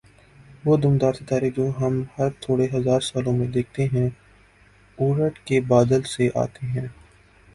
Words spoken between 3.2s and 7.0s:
میں دیکھتے ہیں "اوٗرٹ کے بادل" سے آتے ہیں۔